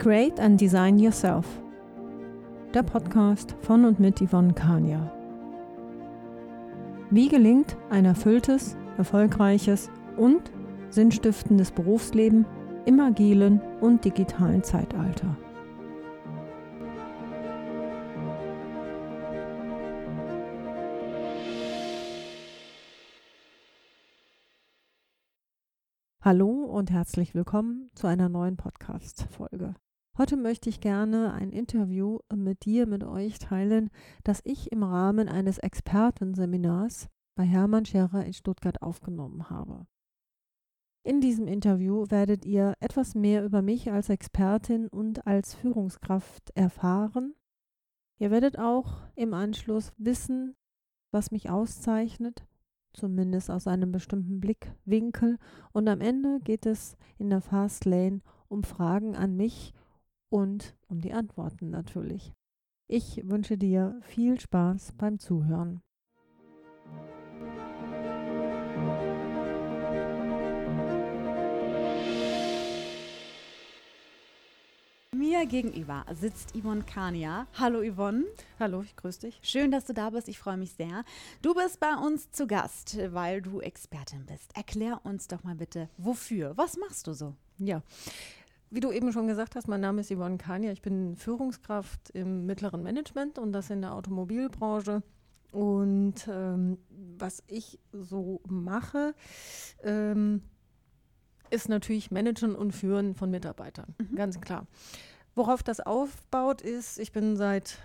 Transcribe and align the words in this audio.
Create 0.00 0.40
and 0.40 0.58
Design 0.58 0.98
Yourself. 0.98 1.44
Der 2.72 2.82
Podcast 2.82 3.54
von 3.60 3.84
und 3.84 4.00
mit 4.00 4.18
Yvonne 4.18 4.54
Kania. 4.54 5.12
Wie 7.10 7.28
gelingt 7.28 7.76
ein 7.90 8.06
erfülltes, 8.06 8.78
erfolgreiches 8.96 9.90
und 10.16 10.50
sinnstiftendes 10.88 11.70
Berufsleben 11.70 12.46
im 12.86 12.98
agilen 12.98 13.60
und 13.82 14.02
digitalen 14.02 14.62
Zeitalter? 14.62 15.36
Hallo 26.22 26.48
und 26.48 26.90
herzlich 26.90 27.34
willkommen 27.34 27.90
zu 27.94 28.06
einer 28.06 28.30
neuen 28.30 28.56
Podcast-Folge. 28.56 29.74
Heute 30.20 30.36
möchte 30.36 30.68
ich 30.68 30.82
gerne 30.82 31.32
ein 31.32 31.50
Interview 31.50 32.18
mit 32.30 32.66
dir, 32.66 32.86
mit 32.86 33.04
euch 33.04 33.38
teilen, 33.38 33.88
das 34.22 34.42
ich 34.44 34.70
im 34.70 34.82
Rahmen 34.82 35.30
eines 35.30 35.56
Expertenseminars 35.56 37.08
bei 37.36 37.44
Hermann 37.44 37.86
Scherer 37.86 38.26
in 38.26 38.34
Stuttgart 38.34 38.82
aufgenommen 38.82 39.48
habe. 39.48 39.86
In 41.04 41.22
diesem 41.22 41.46
Interview 41.46 42.04
werdet 42.10 42.44
ihr 42.44 42.74
etwas 42.80 43.14
mehr 43.14 43.46
über 43.46 43.62
mich 43.62 43.90
als 43.90 44.10
Expertin 44.10 44.88
und 44.88 45.26
als 45.26 45.54
Führungskraft 45.54 46.50
erfahren. 46.54 47.34
Ihr 48.18 48.30
werdet 48.30 48.58
auch 48.58 49.00
im 49.16 49.32
Anschluss 49.32 49.90
wissen, 49.96 50.54
was 51.12 51.30
mich 51.30 51.48
auszeichnet, 51.48 52.46
zumindest 52.92 53.50
aus 53.50 53.66
einem 53.66 53.90
bestimmten 53.90 54.38
Blickwinkel. 54.38 55.38
Und 55.72 55.88
am 55.88 56.02
Ende 56.02 56.40
geht 56.40 56.66
es 56.66 56.98
in 57.16 57.30
der 57.30 57.40
Fast 57.40 57.86
Lane 57.86 58.20
um 58.48 58.64
Fragen 58.64 59.16
an 59.16 59.34
mich 59.34 59.72
und 60.30 60.74
um 60.88 61.00
die 61.00 61.12
Antworten 61.12 61.70
natürlich. 61.70 62.32
Ich 62.86 63.20
wünsche 63.28 63.58
dir 63.58 64.00
viel 64.02 64.40
Spaß 64.40 64.94
beim 64.96 65.18
Zuhören. 65.18 65.82
Mir 75.12 75.46
gegenüber 75.46 76.04
sitzt 76.12 76.56
Yvonne 76.56 76.82
Kania. 76.82 77.46
Hallo 77.58 77.82
Yvonne. 77.82 78.24
Hallo, 78.58 78.82
ich 78.82 78.96
grüße 78.96 79.20
dich. 79.20 79.38
Schön, 79.42 79.70
dass 79.70 79.84
du 79.84 79.92
da 79.92 80.10
bist. 80.10 80.28
Ich 80.28 80.38
freue 80.38 80.56
mich 80.56 80.72
sehr. 80.72 81.04
Du 81.42 81.54
bist 81.54 81.78
bei 81.78 81.94
uns 81.94 82.30
zu 82.32 82.46
Gast, 82.46 82.98
weil 83.12 83.42
du 83.42 83.60
Expertin 83.60 84.26
bist. 84.26 84.56
Erklär 84.56 85.00
uns 85.04 85.28
doch 85.28 85.44
mal 85.44 85.54
bitte, 85.54 85.88
wofür? 85.98 86.56
Was 86.56 86.76
machst 86.76 87.06
du 87.06 87.12
so? 87.12 87.36
Ja. 87.58 87.82
Wie 88.72 88.78
du 88.80 88.92
eben 88.92 89.12
schon 89.12 89.26
gesagt 89.26 89.56
hast, 89.56 89.66
mein 89.66 89.80
Name 89.80 90.00
ist 90.00 90.12
Yvonne 90.12 90.38
Kania. 90.38 90.70
Ich 90.70 90.80
bin 90.80 91.16
Führungskraft 91.16 92.10
im 92.10 92.46
mittleren 92.46 92.84
Management 92.84 93.36
und 93.38 93.52
das 93.52 93.68
in 93.68 93.80
der 93.80 93.92
Automobilbranche. 93.94 95.02
Und 95.50 96.28
ähm, 96.28 96.78
was 97.18 97.42
ich 97.48 97.80
so 97.92 98.40
mache, 98.46 99.14
ähm, 99.82 100.42
ist 101.50 101.68
natürlich 101.68 102.12
Managen 102.12 102.54
und 102.54 102.70
Führen 102.70 103.16
von 103.16 103.32
Mitarbeitern, 103.32 103.96
mhm. 103.98 104.14
ganz 104.14 104.40
klar. 104.40 104.68
Worauf 105.34 105.64
das 105.64 105.80
aufbaut, 105.80 106.62
ist, 106.62 107.00
ich 107.00 107.10
bin 107.10 107.36
seit 107.36 107.78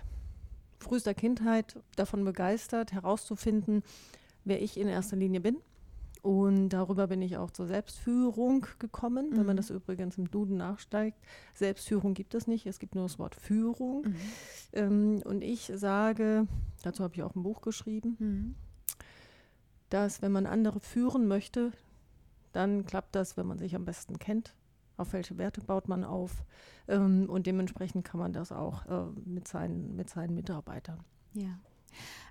frühester 0.78 1.14
Kindheit 1.14 1.76
davon 1.96 2.24
begeistert, 2.24 2.92
herauszufinden, 2.92 3.82
wer 4.44 4.62
ich 4.62 4.78
in 4.78 4.86
erster 4.86 5.16
Linie 5.16 5.40
bin. 5.40 5.56
Und 6.26 6.70
darüber 6.70 7.06
bin 7.06 7.22
ich 7.22 7.36
auch 7.36 7.52
zur 7.52 7.68
Selbstführung 7.68 8.66
gekommen, 8.80 9.30
mhm. 9.30 9.36
wenn 9.36 9.46
man 9.46 9.54
mhm. 9.54 9.58
das 9.58 9.70
übrigens 9.70 10.18
im 10.18 10.28
Duden 10.28 10.56
nachsteigt. 10.56 11.16
Selbstführung 11.54 12.14
gibt 12.14 12.34
es 12.34 12.48
nicht, 12.48 12.66
es 12.66 12.80
gibt 12.80 12.96
nur 12.96 13.04
das 13.04 13.20
Wort 13.20 13.36
Führung. 13.36 14.02
Mhm. 14.02 14.16
Ähm, 14.72 15.22
und 15.24 15.44
ich 15.44 15.70
sage, 15.72 16.48
dazu 16.82 17.04
habe 17.04 17.14
ich 17.14 17.22
auch 17.22 17.36
ein 17.36 17.44
Buch 17.44 17.60
geschrieben, 17.60 18.16
mhm. 18.18 18.54
dass 19.88 20.20
wenn 20.20 20.32
man 20.32 20.46
andere 20.46 20.80
führen 20.80 21.28
möchte, 21.28 21.70
dann 22.50 22.86
klappt 22.86 23.14
das, 23.14 23.36
wenn 23.36 23.46
man 23.46 23.58
sich 23.58 23.76
am 23.76 23.84
besten 23.84 24.18
kennt 24.18 24.56
auf 24.96 25.12
welche 25.12 25.36
Werte 25.36 25.60
baut 25.60 25.88
man 25.88 26.04
auf 26.04 26.42
ähm, 26.88 27.28
und 27.28 27.46
dementsprechend 27.46 28.06
kann 28.06 28.18
man 28.18 28.32
das 28.32 28.50
auch 28.50 28.86
äh, 28.86 29.10
mit, 29.26 29.46
seinen, 29.46 29.94
mit 29.94 30.08
seinen 30.08 30.34
Mitarbeitern. 30.34 31.04
Ja. 31.34 31.58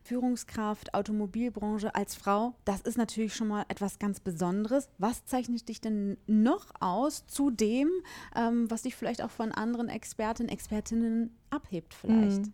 Führungskraft, 0.03 0.93
Automobilbranche 0.93 1.95
als 1.95 2.15
Frau, 2.15 2.53
das 2.63 2.81
ist 2.81 2.97
natürlich 2.97 3.33
schon 3.33 3.47
mal 3.47 3.65
etwas 3.69 3.99
ganz 3.99 4.19
Besonderes. 4.19 4.87
Was 4.97 5.25
zeichnet 5.25 5.67
dich 5.67 5.81
denn 5.81 6.17
noch 6.27 6.67
aus 6.79 7.25
zu 7.25 7.49
dem, 7.49 7.89
ähm, 8.35 8.69
was 8.69 8.83
dich 8.83 8.95
vielleicht 8.95 9.21
auch 9.21 9.31
von 9.31 9.51
anderen 9.51 9.89
Expertinnen, 9.89 10.51
Expertinnen 10.51 11.35
abhebt 11.49 11.93
vielleicht? 11.93 12.45
Mhm. 12.45 12.53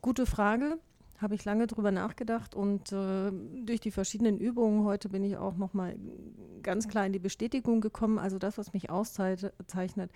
Gute 0.00 0.26
Frage 0.26 0.78
habe 1.18 1.34
ich 1.34 1.44
lange 1.44 1.66
drüber 1.66 1.90
nachgedacht 1.90 2.54
und 2.54 2.92
äh, 2.92 3.30
durch 3.64 3.80
die 3.80 3.90
verschiedenen 3.90 4.38
Übungen 4.38 4.84
heute 4.84 5.08
bin 5.08 5.24
ich 5.24 5.36
auch 5.36 5.56
nochmal 5.56 5.96
ganz 6.62 6.88
klar 6.88 7.06
in 7.06 7.12
die 7.12 7.18
Bestätigung 7.18 7.80
gekommen. 7.80 8.18
Also 8.18 8.38
das, 8.38 8.58
was 8.58 8.72
mich 8.72 8.90
auszeichnet, 8.90 10.10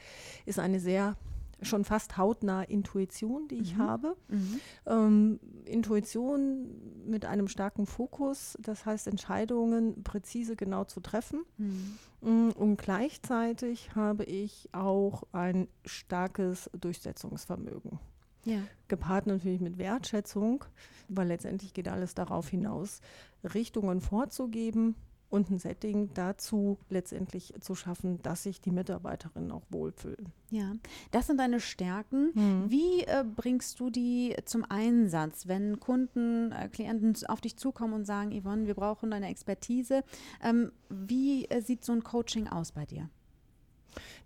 ist 0.44 0.58
eine 0.58 0.80
sehr 0.80 1.16
schon 1.62 1.84
fast 1.84 2.16
hautnahe 2.16 2.64
Intuition, 2.64 3.48
die 3.48 3.56
ich 3.56 3.76
mhm. 3.76 3.82
habe. 3.82 4.16
Mhm. 4.28 4.60
Ähm, 4.86 5.40
Intuition 5.64 6.70
mit 7.06 7.24
einem 7.24 7.48
starken 7.48 7.86
Fokus, 7.86 8.56
das 8.60 8.86
heißt 8.86 9.06
Entscheidungen 9.06 10.02
präzise 10.02 10.56
genau 10.56 10.84
zu 10.84 11.00
treffen. 11.00 11.44
Mhm. 11.58 11.98
Mm, 12.22 12.50
und 12.50 12.76
gleichzeitig 12.76 13.94
habe 13.94 14.24
ich 14.24 14.68
auch 14.72 15.24
ein 15.32 15.68
starkes 15.84 16.70
Durchsetzungsvermögen. 16.78 17.98
Ja. 18.44 18.62
Gepaart 18.88 19.26
natürlich 19.26 19.60
mit 19.60 19.78
Wertschätzung, 19.78 20.64
weil 21.08 21.28
letztendlich 21.28 21.74
geht 21.74 21.88
alles 21.88 22.14
darauf 22.14 22.48
hinaus, 22.48 23.00
Richtungen 23.44 24.00
vorzugeben 24.00 24.94
und 25.30 25.50
ein 25.50 25.58
Setting 25.58 26.10
dazu 26.14 26.78
letztendlich 26.88 27.54
zu 27.60 27.74
schaffen, 27.74 28.20
dass 28.22 28.42
sich 28.42 28.60
die 28.60 28.72
Mitarbeiterinnen 28.72 29.52
auch 29.52 29.62
wohlfühlen. 29.70 30.32
Ja, 30.50 30.72
das 31.12 31.28
sind 31.28 31.38
deine 31.38 31.60
Stärken. 31.60 32.32
Mhm. 32.34 32.70
Wie 32.70 33.02
äh, 33.04 33.24
bringst 33.24 33.78
du 33.78 33.90
die 33.90 34.36
zum 34.44 34.64
Einsatz, 34.68 35.46
wenn 35.46 35.78
Kunden, 35.78 36.50
äh, 36.52 36.68
Klienten 36.68 37.14
auf 37.28 37.40
dich 37.40 37.56
zukommen 37.56 37.94
und 37.94 38.04
sagen, 38.04 38.38
Yvonne, 38.38 38.66
wir 38.66 38.74
brauchen 38.74 39.12
deine 39.12 39.28
Expertise? 39.28 40.02
Ähm, 40.42 40.72
wie 40.88 41.46
äh, 41.46 41.62
sieht 41.62 41.84
so 41.84 41.92
ein 41.92 42.02
Coaching 42.02 42.48
aus 42.48 42.72
bei 42.72 42.84
dir? 42.84 43.08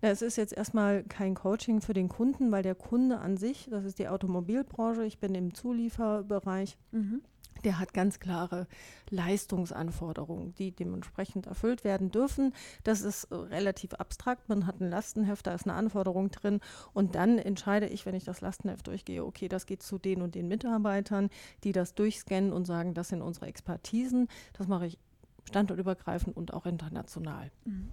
Na, 0.04 0.10
es 0.10 0.20
ist 0.20 0.36
jetzt 0.36 0.52
erstmal 0.52 1.02
kein 1.04 1.34
Coaching 1.34 1.80
für 1.80 1.94
den 1.94 2.10
Kunden, 2.10 2.52
weil 2.52 2.62
der 2.62 2.74
Kunde 2.74 3.20
an 3.20 3.38
sich, 3.38 3.68
das 3.70 3.86
ist 3.86 3.98
die 3.98 4.06
Automobilbranche, 4.06 5.02
ich 5.06 5.18
bin 5.18 5.34
im 5.34 5.54
Zulieferbereich, 5.54 6.76
mhm. 6.92 7.22
der 7.64 7.78
hat 7.78 7.94
ganz 7.94 8.20
klare 8.20 8.66
Leistungsanforderungen, 9.08 10.54
die 10.56 10.72
dementsprechend 10.72 11.46
erfüllt 11.46 11.84
werden 11.84 12.10
dürfen. 12.10 12.52
Das 12.82 13.00
ist 13.00 13.24
äh, 13.30 13.34
relativ 13.34 13.94
abstrakt. 13.94 14.46
Man 14.50 14.66
hat 14.66 14.78
ein 14.78 14.90
Lastenheft, 14.90 15.46
da 15.46 15.54
ist 15.54 15.66
eine 15.66 15.72
Anforderung 15.72 16.30
drin 16.30 16.60
und 16.92 17.14
dann 17.14 17.38
entscheide 17.38 17.86
ich, 17.86 18.04
wenn 18.04 18.14
ich 18.14 18.24
das 18.24 18.42
Lastenheft 18.42 18.86
durchgehe, 18.86 19.24
okay, 19.24 19.48
das 19.48 19.64
geht 19.64 19.82
zu 19.82 19.96
den 19.96 20.20
und 20.20 20.34
den 20.34 20.48
Mitarbeitern, 20.48 21.30
die 21.62 21.72
das 21.72 21.94
durchscannen 21.94 22.52
und 22.52 22.66
sagen, 22.66 22.92
das 22.92 23.08
sind 23.08 23.22
unsere 23.22 23.46
Expertisen. 23.46 24.28
Das 24.52 24.68
mache 24.68 24.84
ich 24.84 24.98
standortübergreifend 25.44 26.36
und 26.36 26.52
auch 26.52 26.66
international. 26.66 27.50
Mhm. 27.64 27.90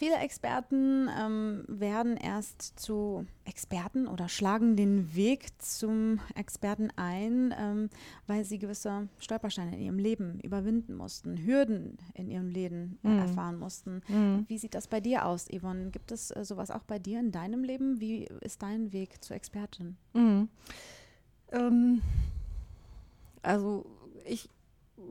Viele 0.00 0.16
Experten 0.16 1.10
ähm, 1.14 1.62
werden 1.68 2.16
erst 2.16 2.80
zu 2.80 3.26
Experten 3.44 4.08
oder 4.08 4.30
schlagen 4.30 4.74
den 4.74 5.14
Weg 5.14 5.48
zum 5.60 6.20
Experten 6.34 6.88
ein, 6.96 7.54
ähm, 7.58 7.90
weil 8.26 8.46
sie 8.46 8.58
gewisse 8.58 9.10
Stolpersteine 9.18 9.76
in 9.76 9.82
ihrem 9.82 9.98
Leben 9.98 10.40
überwinden 10.40 10.94
mussten, 10.94 11.36
Hürden 11.44 11.98
in 12.14 12.30
ihrem 12.30 12.48
Leben 12.48 12.98
mhm. 13.02 13.18
erfahren 13.18 13.58
mussten. 13.58 14.00
Mhm. 14.08 14.46
Wie 14.48 14.56
sieht 14.56 14.74
das 14.74 14.88
bei 14.88 15.00
dir 15.00 15.26
aus, 15.26 15.48
Yvonne? 15.54 15.90
Gibt 15.90 16.12
es 16.12 16.30
äh, 16.30 16.46
sowas 16.46 16.70
auch 16.70 16.84
bei 16.84 16.98
dir 16.98 17.20
in 17.20 17.30
deinem 17.30 17.62
Leben? 17.62 18.00
Wie 18.00 18.24
ist 18.40 18.62
dein 18.62 18.94
Weg 18.94 19.22
zur 19.22 19.36
Expertin? 19.36 19.98
Mhm. 20.14 20.48
Ähm, 21.52 22.00
also 23.42 23.84
ich 24.24 24.48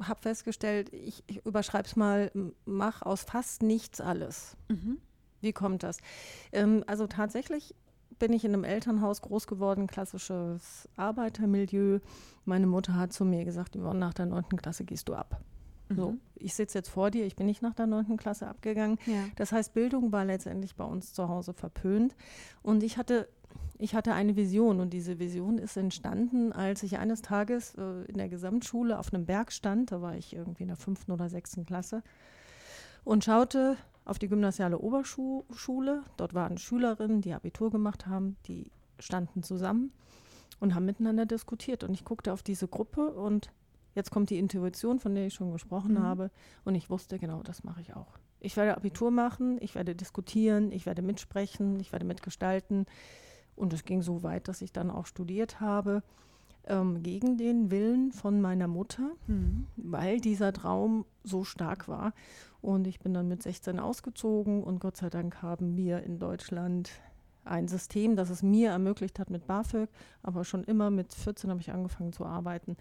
habe 0.02 0.22
festgestellt, 0.22 0.94
ich, 0.94 1.24
ich 1.28 1.46
überschreibe 1.46 1.88
es 1.88 1.96
mal, 1.96 2.32
mach 2.66 3.02
aus 3.02 3.24
fast 3.24 3.64
nichts 3.64 4.02
alles. 4.02 4.56
Mhm. 4.70 4.98
Wie 5.42 5.54
kommt 5.54 5.84
das? 5.84 5.98
Ähm, 6.52 6.84
also 6.88 7.08
tatsächlich 7.08 7.76
bin 8.18 8.34
ich 8.34 8.44
in 8.44 8.54
einem 8.54 8.66
Elternhaus 8.66 9.22
groß 9.22 9.48
geworden, 9.48 9.88
klassisches 9.88 10.90
Arbeitermilieu. 10.98 12.00
Meine 12.46 12.68
Mutter 12.68 12.96
hat 12.96 13.14
zu 13.14 13.24
mir 13.24 13.46
gesagt, 13.46 13.76
nach 13.76 14.14
der 14.14 14.26
9. 14.26 14.58
Klasse 14.58 14.84
gehst 14.84 15.08
du 15.08 15.14
ab. 15.14 15.42
Mhm. 15.90 15.96
So, 15.96 16.18
ich 16.36 16.54
sitze 16.54 16.78
jetzt 16.78 16.90
vor 16.90 17.12
dir, 17.12 17.26
ich 17.26 17.36
bin 17.36 17.46
nicht 17.46 17.62
nach 17.62 17.74
der 17.74 17.88
9. 17.88 18.18
Klasse 18.18 18.48
abgegangen. 18.48 18.98
Ja. 19.06 19.26
Das 19.36 19.52
heißt, 19.52 19.74
Bildung 19.74 20.12
war 20.12 20.26
letztendlich 20.26 20.76
bei 20.76 20.86
uns 20.86 21.14
zu 21.14 21.28
Hause 21.28 21.54
verpönt. 21.54 22.16
Und 22.62 22.84
ich 22.84 22.98
hatte 22.98 23.28
ich 23.82 23.96
hatte 23.96 24.14
eine 24.14 24.36
Vision 24.36 24.82
und 24.82 24.92
diese 24.92 25.20
Vision 25.20 25.58
ist 25.58 25.78
entstanden, 25.78 26.52
als 26.52 26.84
ich 26.84 27.00
eines 27.00 27.22
Tages 27.22 27.76
äh, 27.76 28.04
in 28.08 28.18
der 28.18 28.28
Gesamtschule 28.28 29.00
auf 29.00 29.14
einem 29.14 29.26
Berg 29.26 29.54
stand, 29.54 29.94
da 29.94 30.02
war 30.02 30.18
ich 30.18 30.36
irgendwie 30.36 30.64
in 30.64 30.68
der 30.68 30.76
fünften 30.76 31.14
oder 31.14 31.30
sechsten 31.30 31.66
Klasse. 31.66 32.04
und 33.06 33.24
schaute 33.24 33.78
auf 34.04 34.20
die 34.20 34.28
gymnasiale 34.28 34.80
Oberschule. 34.80 36.04
Dort 36.18 36.34
waren 36.34 36.58
Schülerinnen, 36.58 37.22
die 37.22 37.34
Abitur 37.34 37.72
gemacht 37.72 38.06
haben, 38.06 38.36
die 38.48 38.70
standen 39.00 39.44
zusammen 39.44 39.94
und 40.60 40.76
haben 40.76 40.86
miteinander 40.86 41.26
diskutiert. 41.26 41.84
Und 41.84 41.94
ich 41.94 42.04
guckte 42.04 42.34
auf 42.34 42.44
diese 42.44 42.68
Gruppe 42.68 43.14
und 43.14 43.50
jetzt 43.96 44.12
kommt 44.12 44.30
die 44.30 44.38
Intuition, 44.38 45.00
von 45.00 45.16
der 45.16 45.28
ich 45.28 45.34
schon 45.34 45.52
gesprochen 45.52 45.94
mhm. 45.94 46.04
habe. 46.04 46.32
Und 46.66 46.76
ich 46.76 46.90
wusste, 46.90 47.20
genau, 47.20 47.42
das 47.44 47.64
mache 47.64 47.82
ich 47.82 47.96
auch. 47.96 48.18
Ich 48.40 48.56
werde 48.56 48.76
Abitur 48.78 49.12
machen, 49.12 49.58
ich 49.62 49.76
werde 49.76 49.96
diskutieren, 49.96 50.72
ich 50.72 50.86
werde 50.86 51.02
mitsprechen, 51.02 51.80
ich 51.80 51.92
werde 51.92 52.06
mitgestalten. 52.06 52.86
Und 53.56 53.74
es 53.74 53.84
ging 53.84 54.02
so 54.02 54.24
weit, 54.24 54.48
dass 54.48 54.62
ich 54.62 54.72
dann 54.72 54.90
auch 54.90 55.06
studiert 55.06 55.60
habe, 55.60 56.04
ähm, 56.66 57.04
gegen 57.04 57.38
den 57.38 57.72
Willen 57.72 58.12
von 58.12 58.40
meiner 58.40 58.68
Mutter, 58.68 59.12
mhm. 59.28 59.68
weil 59.76 60.22
dieser 60.22 60.54
Traum 60.54 61.06
so 61.24 61.44
stark 61.44 61.88
war. 61.88 62.14
Und 62.62 62.88
ich 62.88 63.00
bin 63.00 63.14
dann 63.14 63.28
mit 63.28 63.44
16 63.44 63.80
ausgezogen 63.80 64.64
und 64.64 64.80
Gott 64.80 64.98
sei 64.98 65.10
Dank 65.10 65.42
haben 65.42 65.76
wir 65.76 66.04
in 66.04 66.20
Deutschland 66.20 66.92
ein 67.46 67.68
System, 67.68 68.16
das 68.16 68.30
es 68.30 68.44
mir 68.44 68.70
ermöglicht 68.70 69.20
hat 69.20 69.30
mit 69.30 69.48
BAföG, 69.48 69.90
aber 70.22 70.44
schon 70.44 70.64
immer 70.64 70.92
mit 70.92 71.14
14 71.14 71.50
habe 71.50 71.62
ich 71.62 71.72
angefangen 71.72 72.14
zu 72.14 72.26
arbeiten, 72.26 72.78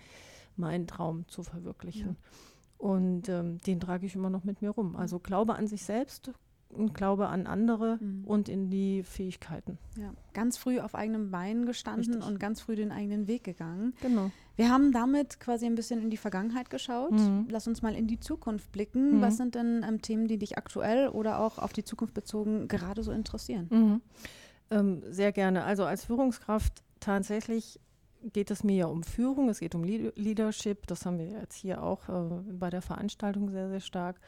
meinen 0.59 0.87
Traum 0.87 1.27
zu 1.29 1.43
verwirklichen. 1.43 2.17
Ja. 2.21 2.87
Und 2.87 3.29
ähm, 3.29 3.59
den 3.59 3.81
trage 3.81 4.07
ich 4.07 4.15
immer 4.15 4.31
noch 4.31 4.45
mit 4.45 4.63
mir 4.63 4.71
rum. 4.71 4.97
Also 4.97 5.19
Glaube 5.19 5.57
an 5.57 5.67
sich 5.67 5.83
selbst, 5.83 6.33
und 6.71 6.95
Glaube 6.95 7.29
an 7.29 7.47
andere 7.47 7.99
mhm. 8.01 8.25
und 8.25 8.49
in 8.49 8.71
die 8.71 9.03
Fähigkeiten. 9.03 9.79
Ja, 9.97 10.13
ganz 10.35 10.59
früh 10.59 10.81
auf 10.81 10.95
eigenem 10.95 11.31
Bein 11.31 11.67
gestanden 11.67 12.15
Richtig. 12.15 12.31
und 12.31 12.39
ganz 12.39 12.61
früh 12.61 12.77
den 12.77 12.93
eigenen 12.93 13.27
Weg 13.27 13.45
gegangen. 13.45 13.95
Genau. 14.03 14.31
Wir 14.57 14.71
haben 14.71 14.93
damit 14.93 15.41
quasi 15.41 15.67
ein 15.67 15.75
bisschen 15.75 16.03
in 16.03 16.11
die 16.11 16.17
Vergangenheit 16.17 16.69
geschaut. 16.69 17.13
Mhm. 17.13 17.47
Lass 17.51 17.67
uns 17.67 17.81
mal 17.81 17.95
in 17.95 18.07
die 18.07 18.21
Zukunft 18.21 18.71
blicken. 18.73 19.17
Mhm. 19.17 19.21
Was 19.23 19.37
sind 19.37 19.55
denn 19.55 19.85
ähm, 19.87 20.03
Themen, 20.03 20.29
die 20.29 20.39
dich 20.39 20.59
aktuell 20.59 21.09
oder 21.09 21.41
auch 21.41 21.59
auf 21.59 21.73
die 21.73 21.85
Zukunft 21.85 22.15
bezogen 22.15 22.69
gerade 22.69 23.03
so 23.03 23.13
interessieren? 23.13 23.69
Mhm. 23.71 24.03
Ähm, 24.71 25.03
sehr 25.09 25.33
gerne. 25.33 25.65
Also 25.65 25.85
als 25.85 26.05
Führungskraft 26.05 26.83
tatsächlich 27.01 27.81
geht 28.33 28.51
es 28.51 28.65
mir 28.65 28.77
ja 28.77 28.87
um 28.87 29.03
Führung, 29.03 29.49
es 29.49 29.61
geht 29.61 29.75
um 29.75 29.85
Leadership, 29.85 30.87
das 30.87 31.07
haben 31.07 31.19
wir 31.19 31.27
jetzt 31.27 31.55
hier 31.55 31.83
auch 31.83 32.09
äh, 32.09 32.53
bei 32.53 32.71
der 32.71 32.83
Veranstaltung 32.83 33.51
sehr, 33.51 33.69
sehr 33.69 33.81
stark. 33.81 34.21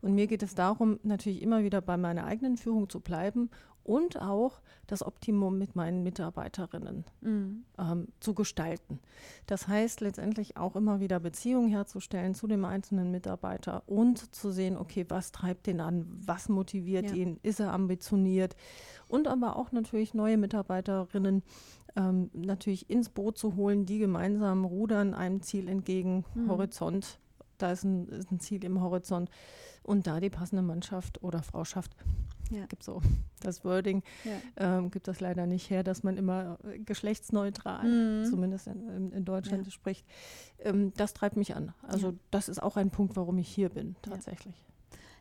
Und 0.00 0.14
mir 0.14 0.26
geht 0.26 0.42
es 0.42 0.54
darum, 0.54 0.98
natürlich 1.02 1.42
immer 1.42 1.62
wieder 1.62 1.80
bei 1.80 1.96
meiner 1.96 2.24
eigenen 2.24 2.56
Führung 2.56 2.88
zu 2.88 3.00
bleiben 3.00 3.50
und 3.88 4.20
auch 4.20 4.60
das 4.86 5.02
Optimum 5.02 5.56
mit 5.56 5.74
meinen 5.74 6.02
Mitarbeiterinnen 6.02 7.04
mhm. 7.22 7.64
ähm, 7.78 8.08
zu 8.20 8.34
gestalten. 8.34 9.00
Das 9.46 9.66
heißt 9.66 10.02
letztendlich 10.02 10.58
auch 10.58 10.76
immer 10.76 11.00
wieder 11.00 11.20
Beziehungen 11.20 11.68
herzustellen 11.68 12.34
zu 12.34 12.46
dem 12.46 12.66
einzelnen 12.66 13.10
Mitarbeiter 13.10 13.82
und 13.86 14.34
zu 14.34 14.50
sehen, 14.50 14.76
okay, 14.76 15.06
was 15.08 15.32
treibt 15.32 15.66
den 15.66 15.80
an, 15.80 16.06
was 16.06 16.50
motiviert 16.50 17.10
ja. 17.10 17.16
ihn, 17.16 17.40
ist 17.42 17.60
er 17.60 17.72
ambitioniert 17.72 18.56
und 19.08 19.26
aber 19.26 19.56
auch 19.56 19.72
natürlich 19.72 20.12
neue 20.12 20.36
Mitarbeiterinnen 20.36 21.42
ähm, 21.96 22.30
natürlich 22.34 22.90
ins 22.90 23.08
Boot 23.08 23.38
zu 23.38 23.56
holen, 23.56 23.86
die 23.86 23.98
gemeinsam 23.98 24.66
rudern 24.66 25.14
einem 25.14 25.40
Ziel 25.40 25.66
entgegen, 25.66 26.26
mhm. 26.34 26.50
Horizont. 26.50 27.18
Da 27.56 27.72
ist 27.72 27.84
ein, 27.84 28.06
ist 28.08 28.30
ein 28.30 28.38
Ziel 28.38 28.64
im 28.64 28.82
Horizont 28.82 29.30
und 29.82 30.06
da 30.06 30.20
die 30.20 30.30
passende 30.30 30.62
Mannschaft 30.62 31.22
oder 31.22 31.42
Frau 31.42 31.64
schafft. 31.64 31.96
Ja. 32.50 32.66
Gibt 32.66 32.82
so 32.82 33.02
das 33.40 33.64
Wording, 33.64 34.02
ja. 34.24 34.78
ähm, 34.78 34.90
gibt 34.90 35.08
das 35.08 35.20
leider 35.20 35.46
nicht 35.46 35.70
her, 35.70 35.82
dass 35.82 36.02
man 36.02 36.16
immer 36.16 36.58
äh, 36.64 36.78
geschlechtsneutral, 36.78 37.84
mhm. 37.84 38.24
zumindest 38.26 38.66
in, 38.66 39.12
in 39.12 39.24
Deutschland, 39.24 39.66
ja. 39.66 39.72
spricht. 39.72 40.06
Ähm, 40.60 40.92
das 40.96 41.14
treibt 41.14 41.36
mich 41.36 41.54
an. 41.54 41.72
Also 41.82 42.14
das 42.30 42.48
ist 42.48 42.62
auch 42.62 42.76
ein 42.76 42.90
Punkt, 42.90 43.16
warum 43.16 43.38
ich 43.38 43.48
hier 43.48 43.68
bin, 43.68 43.96
tatsächlich. 44.02 44.54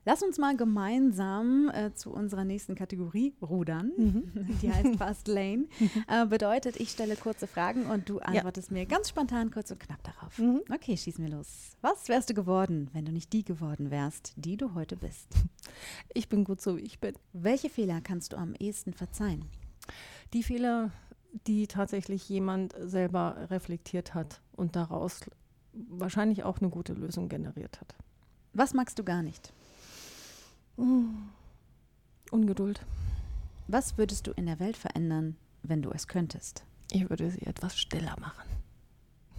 Lass 0.07 0.23
uns 0.23 0.37
mal 0.37 0.55
gemeinsam 0.55 1.69
äh, 1.73 1.93
zu 1.93 2.13
unserer 2.13 2.45
nächsten 2.45 2.75
Kategorie 2.75 3.35
rudern. 3.41 3.91
Mhm. 3.97 4.57
Die 4.61 4.71
heißt 4.71 4.95
Fast 4.95 5.27
Lane. 5.27 5.65
Äh, 6.07 6.25
bedeutet, 6.25 6.77
ich 6.77 6.91
stelle 6.91 7.17
kurze 7.17 7.47
Fragen 7.47 7.87
und 7.87 8.07
du 8.07 8.19
antwortest 8.19 8.69
ja. 8.69 8.75
mir 8.75 8.85
ganz 8.85 9.09
spontan, 9.09 9.51
kurz 9.51 9.71
und 9.71 9.79
knapp 9.79 10.01
darauf. 10.03 10.37
Mhm. 10.37 10.61
Okay, 10.73 10.95
schießen 10.95 11.25
wir 11.25 11.31
los. 11.35 11.71
Was 11.81 12.07
wärst 12.07 12.29
du 12.29 12.33
geworden, 12.33 12.89
wenn 12.93 13.03
du 13.03 13.11
nicht 13.11 13.33
die 13.33 13.43
geworden 13.43 13.91
wärst, 13.91 14.33
die 14.37 14.55
du 14.55 14.73
heute 14.75 14.95
bist? 14.95 15.27
Ich 16.13 16.29
bin 16.29 16.45
gut 16.45 16.61
so, 16.61 16.77
wie 16.77 16.81
ich 16.81 16.99
bin. 16.99 17.15
Welche 17.33 17.69
Fehler 17.69 17.99
kannst 17.99 18.31
du 18.31 18.37
am 18.37 18.53
ehesten 18.53 18.93
verzeihen? 18.93 19.43
Die 20.33 20.43
Fehler, 20.43 20.91
die 21.47 21.67
tatsächlich 21.67 22.29
jemand 22.29 22.73
selber 22.79 23.47
reflektiert 23.49 24.13
hat 24.13 24.41
und 24.55 24.77
daraus 24.77 25.19
wahrscheinlich 25.73 26.43
auch 26.43 26.59
eine 26.59 26.69
gute 26.69 26.93
Lösung 26.93 27.27
generiert 27.27 27.81
hat. 27.81 27.95
Was 28.53 28.73
magst 28.73 28.97
du 28.99 29.03
gar 29.03 29.23
nicht? 29.23 29.51
Ungeduld. 32.31 32.81
Was 33.67 33.97
würdest 33.97 34.27
du 34.27 34.31
in 34.31 34.45
der 34.45 34.59
Welt 34.59 34.77
verändern, 34.77 35.35
wenn 35.63 35.81
du 35.81 35.91
es 35.91 36.07
könntest? 36.07 36.63
Ich 36.91 37.09
würde 37.09 37.29
sie 37.31 37.45
etwas 37.45 37.77
stiller 37.77 38.15
machen. 38.19 38.45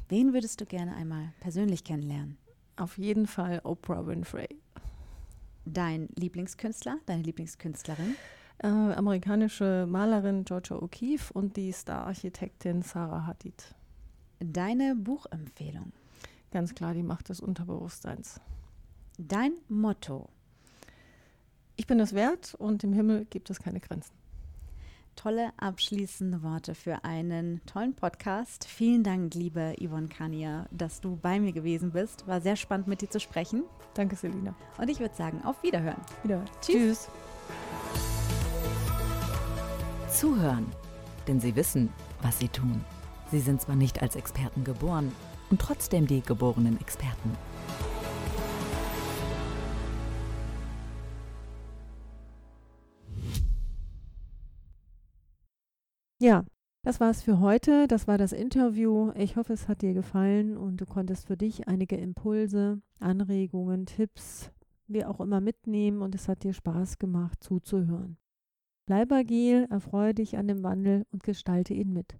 Wen 0.08 0.32
würdest 0.32 0.60
du 0.60 0.66
gerne 0.66 0.94
einmal 0.96 1.32
persönlich 1.40 1.84
kennenlernen? 1.84 2.38
Auf 2.76 2.98
jeden 2.98 3.26
Fall 3.26 3.60
Oprah 3.64 4.06
Winfrey. 4.06 4.48
Dein 5.64 6.08
Lieblingskünstler, 6.14 6.98
deine 7.06 7.22
Lieblingskünstlerin? 7.22 8.16
Äh, 8.58 8.66
amerikanische 8.66 9.86
Malerin 9.88 10.44
Georgia 10.44 10.76
O'Keeffe 10.76 11.32
und 11.32 11.56
die 11.56 11.72
Star-Architektin 11.72 12.82
Sarah 12.82 13.26
Hadid. 13.26 13.74
Deine 14.40 14.96
Buchempfehlung? 14.96 15.92
Ganz 16.50 16.74
klar 16.74 16.94
die 16.94 17.02
Macht 17.02 17.28
des 17.28 17.40
Unterbewusstseins. 17.40 18.40
Dein 19.18 19.52
Motto? 19.68 20.28
Ich 21.80 21.86
bin 21.86 22.00
es 22.00 22.12
wert 22.12 22.56
und 22.58 22.82
im 22.82 22.92
Himmel 22.92 23.24
gibt 23.26 23.50
es 23.50 23.60
keine 23.60 23.78
Grenzen. 23.78 24.12
Tolle 25.14 25.52
abschließende 25.58 26.42
Worte 26.42 26.74
für 26.74 27.04
einen 27.04 27.64
tollen 27.66 27.94
Podcast. 27.94 28.66
Vielen 28.66 29.04
Dank, 29.04 29.32
liebe 29.34 29.76
Yvonne 29.80 30.08
Kania, 30.08 30.66
dass 30.72 31.00
du 31.00 31.14
bei 31.14 31.38
mir 31.38 31.52
gewesen 31.52 31.92
bist. 31.92 32.26
War 32.26 32.40
sehr 32.40 32.56
spannend, 32.56 32.88
mit 32.88 33.00
dir 33.00 33.10
zu 33.10 33.20
sprechen. 33.20 33.62
Danke, 33.94 34.16
Selina. 34.16 34.56
Und 34.76 34.88
ich 34.88 34.98
würde 34.98 35.14
sagen, 35.14 35.40
auf 35.44 35.62
Wiederhören. 35.62 36.00
Wiederhören. 36.24 36.50
Tschüss. 36.60 37.08
Tschüss. 37.94 40.18
Zuhören, 40.18 40.66
denn 41.28 41.38
sie 41.38 41.54
wissen, 41.54 41.90
was 42.22 42.40
sie 42.40 42.48
tun. 42.48 42.84
Sie 43.30 43.38
sind 43.38 43.60
zwar 43.60 43.76
nicht 43.76 44.02
als 44.02 44.16
Experten 44.16 44.64
geboren 44.64 45.12
und 45.48 45.60
trotzdem 45.60 46.08
die 46.08 46.22
geborenen 46.22 46.80
Experten. 46.80 47.36
Ja, 56.20 56.44
das 56.82 56.98
war's 56.98 57.22
für 57.22 57.38
heute. 57.38 57.86
Das 57.86 58.08
war 58.08 58.18
das 58.18 58.32
Interview. 58.32 59.12
Ich 59.14 59.36
hoffe, 59.36 59.52
es 59.52 59.68
hat 59.68 59.82
dir 59.82 59.94
gefallen 59.94 60.56
und 60.56 60.80
du 60.80 60.86
konntest 60.86 61.28
für 61.28 61.36
dich 61.36 61.68
einige 61.68 61.96
Impulse, 61.96 62.82
Anregungen, 62.98 63.86
Tipps, 63.86 64.50
wie 64.88 65.04
auch 65.04 65.20
immer 65.20 65.40
mitnehmen 65.40 66.02
und 66.02 66.14
es 66.16 66.28
hat 66.28 66.42
dir 66.42 66.52
Spaß 66.52 66.98
gemacht 66.98 67.42
zuzuhören. 67.42 68.16
Bleib 68.86 69.12
agil, 69.12 69.66
erfreue 69.70 70.14
dich 70.14 70.36
an 70.36 70.48
dem 70.48 70.64
Wandel 70.64 71.06
und 71.12 71.22
gestalte 71.22 71.74
ihn 71.74 71.92
mit. 71.92 72.18